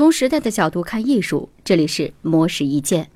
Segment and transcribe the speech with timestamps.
[0.00, 3.10] 从时代的角度看艺术，这里是魔石一见。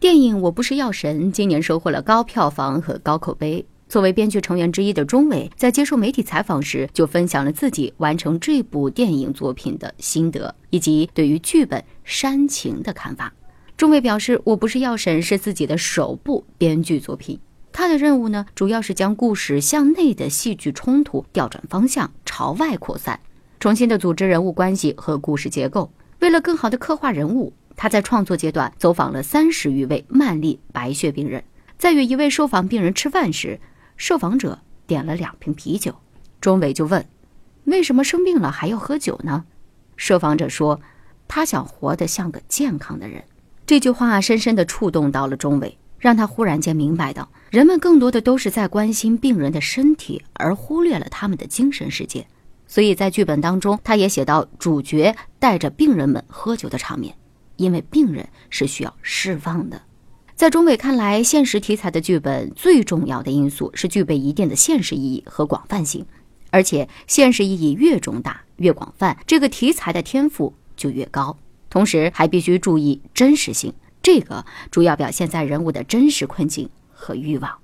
[0.00, 3.64] 电影《我不是药神》今年收获了高票房和高口碑。
[3.88, 13.32] 作为编剧成员之一的钟伟，在接受媒体采访时，就分享了自己完成这部电影作品的心得，以及对于剧本煽情的看法。
[13.76, 17.38] 钟伟表示：“我不是药神是自己的首部编剧作品，
[17.70, 23.20] 他的任务呢，主要是将故事向内的戏剧冲突调转方向，朝外扩散，
[23.60, 25.88] 重新的组织人物关系和故事结构。”
[26.28, 31.42] 为了更好地刻画人物，他在创作阶段走访了三十余位慢粒白血病人。
[31.78, 33.58] 在与一位受访病人吃饭时，
[33.96, 35.94] 受访者点了两瓶啤酒，
[36.38, 37.02] 钟伟就问
[37.64, 39.46] ：“为什么生病了还要喝酒呢？”
[39.96, 40.78] 受访者说
[41.26, 43.24] ：“他想活得像个健康的人。”
[43.64, 52.26] 这句话深深地触动到了钟伟，让他忽然间明白到，人们更多的都是在关心病人的身体，而忽略了他们的精神世界。
[52.68, 57.16] 所以在剧本当中，他也写到主角带着病人们喝酒的场面，
[57.56, 59.82] 因为病人是需要释放的。
[60.36, 66.06] 在钟伟看来，现实题材的剧本最重要的因素是具备一定的现实意义和广泛性，
[66.50, 71.36] 而且现实意义越重大、越广泛，这个题材的天赋就越高。
[71.68, 77.58] 同时，还必须注意真实性，这个主要表现在人物的真实困境和欲望。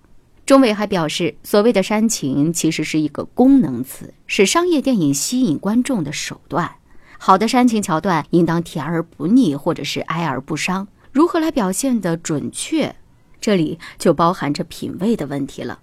[0.46, 6.70] 钟伟还表示，所谓的煽情其实是一个功能词，是商业电影吸引观众的手段。
[7.18, 10.86] 好的煽情桥段应当甜而不腻，或者是哀而不伤。
[11.12, 12.94] 如何来表现的准确，
[13.40, 15.78] 这里就包含着品味的问题了。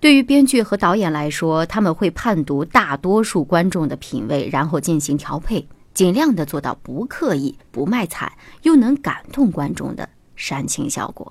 [0.00, 11.30] 对于编剧和导演来说，他们会判读大多数观众的品味，然后进行调配，尽量的做到不刻意、不卖惨，又能感动观众的煽情效果。